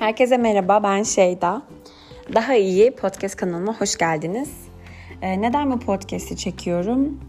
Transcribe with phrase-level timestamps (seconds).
[0.00, 1.62] Herkese merhaba, ben Şeyda.
[2.34, 4.50] Daha iyi podcast kanalıma hoş geldiniz.
[5.22, 7.20] Ee, neden bu podcast'i çekiyorum?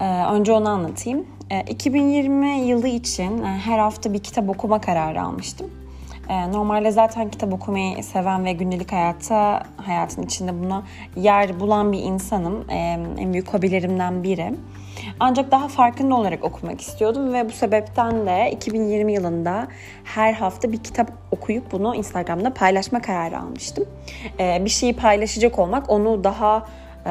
[0.00, 1.26] Ee, önce onu anlatayım.
[1.50, 5.70] Ee, 2020 yılı için e, her hafta bir kitap okuma kararı almıştım.
[6.28, 10.82] Ee, normalde zaten kitap okumayı seven ve gündelik hayata, hayatın içinde buna
[11.16, 12.70] yer bulan bir insanım.
[12.70, 12.76] Ee,
[13.18, 14.54] en büyük hobilerimden biri.
[15.20, 19.68] Ancak daha farkında olarak okumak istiyordum ve bu sebepten de 2020 yılında
[20.04, 23.84] her hafta bir kitap okuyup bunu Instagram'da paylaşma kararı almıştım.
[24.40, 26.66] Ee, bir şeyi paylaşacak olmak onu daha
[27.06, 27.10] e,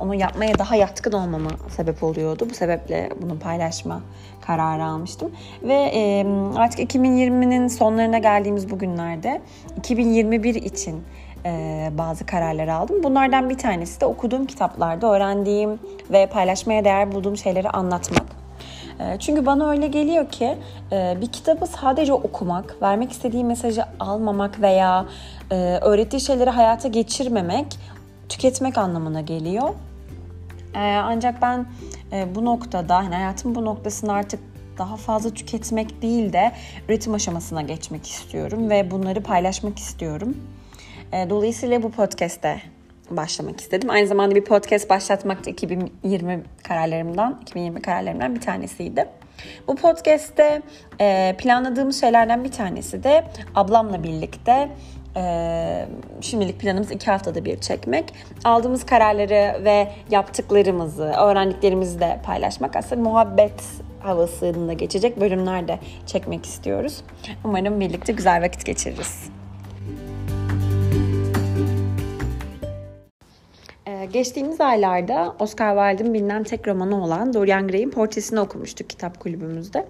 [0.00, 2.46] onu yapmaya daha yatkın olmama sebep oluyordu.
[2.50, 4.00] Bu sebeple bunu paylaşma
[4.40, 5.32] kararı almıştım.
[5.62, 6.26] Ve e,
[6.56, 9.40] artık 2020'nin sonlarına geldiğimiz bu günlerde
[9.78, 11.04] 2021 için
[11.46, 13.02] e, bazı kararlar aldım.
[13.02, 18.26] Bunlardan bir tanesi de okuduğum kitaplarda öğrendiğim ve paylaşmaya değer bulduğum şeyleri anlatmak.
[19.00, 20.58] E, çünkü bana öyle geliyor ki
[20.92, 25.06] e, bir kitabı sadece okumak, vermek istediği mesajı almamak veya
[25.80, 27.66] öğrettiği şeyleri hayata geçirmemek
[28.28, 29.68] tüketmek anlamına geliyor.
[31.02, 31.66] Ancak ben
[32.34, 34.40] bu noktada, yani hayatım bu noktasında artık
[34.78, 36.52] daha fazla tüketmek değil de
[36.88, 40.36] üretim aşamasına geçmek istiyorum ve bunları paylaşmak istiyorum.
[41.12, 42.60] E, dolayısıyla bu podcast'te
[43.10, 43.90] başlamak istedim.
[43.90, 49.08] Aynı zamanda bir podcast başlatmak da 2020 kararlarımdan, 2020 kararlarımdan bir tanesiydi.
[49.68, 50.62] Bu podcast'te
[51.00, 54.68] e, planladığımız şeylerden bir tanesi de ablamla birlikte
[55.16, 55.86] e,
[56.20, 58.12] şimdilik planımız iki haftada bir çekmek.
[58.44, 62.76] Aldığımız kararları ve yaptıklarımızı, öğrendiklerimizi de paylaşmak.
[62.76, 63.64] Aslında muhabbet
[64.00, 67.02] havasında geçecek bölümler de çekmek istiyoruz.
[67.44, 69.35] Umarım birlikte güzel vakit geçiririz.
[74.12, 79.86] Geçtiğimiz aylarda Oscar Wilde'ın bilinen tek romanı olan Dorian Gray'in portresini okumuştuk kitap kulübümüzde.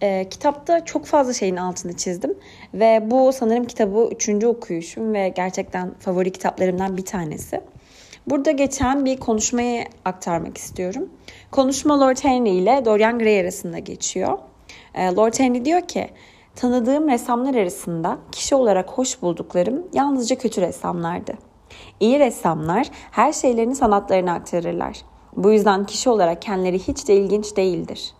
[0.00, 2.34] E, kitapta çok fazla şeyin altını çizdim
[2.74, 7.60] ve bu sanırım kitabı üçüncü okuyuşum ve gerçekten favori kitaplarımdan bir tanesi.
[8.26, 11.08] Burada geçen bir konuşmayı aktarmak istiyorum.
[11.50, 14.38] Konuşma Lord Henry ile Dorian Gray arasında geçiyor.
[14.94, 16.08] E, Lord Henry diyor ki,
[16.56, 21.47] tanıdığım ressamlar arasında kişi olarak hoş bulduklarım yalnızca kötü ressamlardı.
[22.00, 24.96] İyi ressamlar her şeylerini sanatlarına aktarırlar.
[25.36, 28.14] Bu yüzden kişi olarak kendileri hiç de ilginç değildir.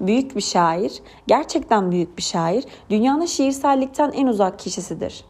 [0.00, 5.24] Büyük bir şair, gerçekten büyük bir şair, dünyanın şiirsellikten en uzak kişisidir.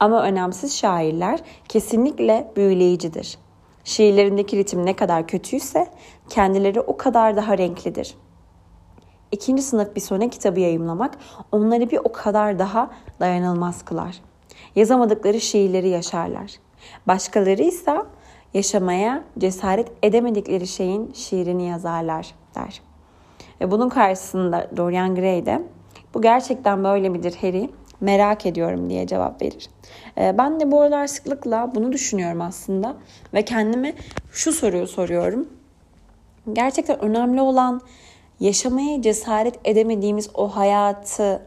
[0.00, 3.38] Ama önemsiz şairler kesinlikle büyüleyicidir.
[3.84, 5.86] Şiirlerindeki ritim ne kadar kötüyse
[6.28, 8.14] kendileri o kadar daha renklidir.
[9.32, 11.18] İkinci sınıf bir sone kitabı yayımlamak
[11.52, 12.90] onları bir o kadar daha
[13.20, 14.20] dayanılmaz kılar.
[14.76, 16.52] Yazamadıkları şiirleri yaşarlar.
[17.06, 17.96] Başkaları ise
[18.54, 22.82] yaşamaya cesaret edemedikleri şeyin şiirini yazarlar der.
[23.60, 25.62] Ve bunun karşısında Dorian Gray de
[26.14, 27.70] bu gerçekten böyle midir Harry?
[28.00, 29.70] Merak ediyorum diye cevap verir.
[30.18, 32.96] Ee, ben de bu aralar sıklıkla bunu düşünüyorum aslında
[33.34, 33.94] ve kendime
[34.32, 35.48] şu soruyu soruyorum.
[36.52, 37.80] Gerçekten önemli olan
[38.40, 41.42] yaşamaya cesaret edemediğimiz o hayatı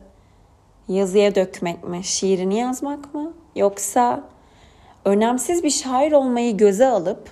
[0.87, 3.33] yazıya dökmek mi, şiirini yazmak mı?
[3.55, 4.23] Yoksa
[5.05, 7.29] önemsiz bir şair olmayı göze alıp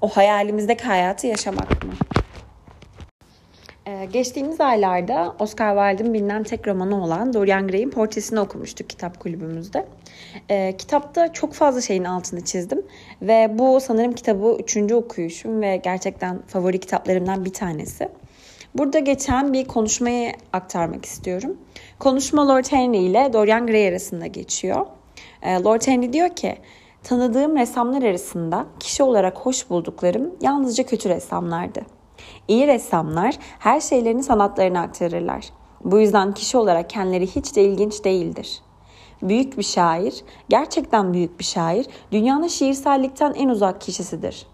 [0.00, 1.92] o hayalimizdeki hayatı yaşamak mı?
[3.86, 9.86] Ee, geçtiğimiz aylarda Oscar Wilde'ın bilinen tek romanı olan Dorian Gray'in portresini okumuştuk kitap kulübümüzde.
[10.50, 12.82] Ee, kitapta çok fazla şeyin altını çizdim
[13.22, 18.08] ve bu sanırım kitabı üçüncü okuyuşum ve gerçekten favori kitaplarımdan bir tanesi.
[18.74, 21.56] Burada geçen bir konuşmayı aktarmak istiyorum.
[21.98, 24.86] Konuşma Lord Henry ile Dorian Gray arasında geçiyor.
[25.42, 26.56] Ee, Lord Henry diyor ki,
[27.02, 31.80] tanıdığım ressamlar arasında kişi olarak hoş bulduklarım yalnızca kötü ressamlardı.
[32.48, 35.50] İyi ressamlar her şeylerini sanatlarına aktarırlar.
[35.84, 38.60] Bu yüzden kişi olarak kendileri hiç de ilginç değildir.
[39.22, 44.46] Büyük bir şair, gerçekten büyük bir şair, dünyanın şiirsellikten en uzak kişisidir.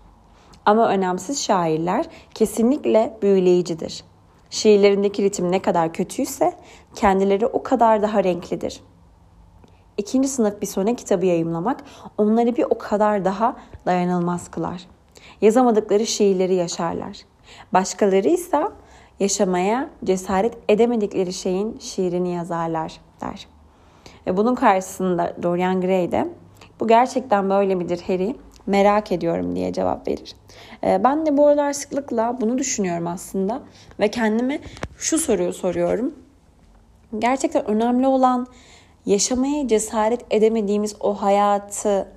[0.67, 4.05] Ama önemsiz şairler kesinlikle büyüleyicidir.
[4.51, 6.53] Şiirlerindeki ritim ne kadar kötüyse
[6.95, 8.81] kendileri o kadar daha renklidir.
[9.99, 11.85] İkinci sınıf bir sone kitabı yayımlamak
[12.19, 13.57] onları bir o kadar daha
[13.87, 14.87] dayanılmaz kılar.
[15.41, 17.17] Yazamadıkları şiirleri yaşarlar.
[17.73, 18.63] Başkaları ise
[19.21, 23.49] yaşamaya cesaret edemedikleri şeyin şiirini yazarlar der.
[24.27, 26.29] Ve bunun karşısında Dorian Gray de
[26.81, 28.37] bu gerçekten böyle midir Harry?
[28.67, 30.37] Merak ediyorum diye cevap verir.
[30.85, 33.63] Ee, ben de bu aralar sıklıkla bunu düşünüyorum aslında
[34.01, 34.61] ve kendime
[34.99, 36.15] şu soruyu soruyorum.
[37.19, 38.47] Gerçekten önemli olan
[39.07, 42.09] yaşamaya cesaret edemediğimiz o hayatı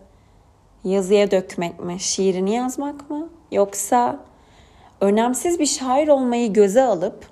[0.84, 3.30] yazıya dökmek mi, şiirini yazmak mı?
[3.52, 4.20] Yoksa
[5.02, 7.26] önemsiz bir şair olmayı göze alıp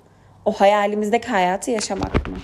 [0.44, 2.36] o hayalimizdeki hayatı yaşamak mı?